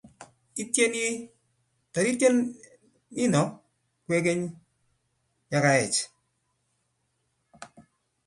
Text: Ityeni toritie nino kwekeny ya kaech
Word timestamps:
Ityeni 0.61 1.03
toritie 1.93 2.29
nino 3.15 3.41
kwekeny 4.05 4.43
ya 5.51 5.59
kaech 5.63 5.97